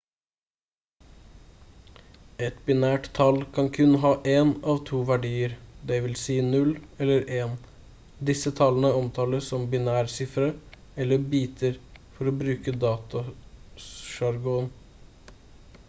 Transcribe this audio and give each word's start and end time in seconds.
et 2.45 2.55
binært 2.69 3.09
tall 3.19 3.35
kan 3.57 3.67
kun 3.75 3.91
ha 4.05 4.13
én 4.31 4.53
av 4.73 4.79
to 4.91 5.01
verdier 5.09 5.53
dvs 5.91 6.23
0 6.47 6.73
eller 7.05 7.29
1. 7.41 7.53
disse 8.31 8.53
tallene 8.61 8.93
omtales 9.03 9.51
som 9.53 9.69
binærsifre 9.75 10.49
eller 11.07 11.29
biter 11.37 11.79
for 12.17 12.33
å 12.33 12.37
bruke 12.43 12.77
datasjargon 12.87 14.75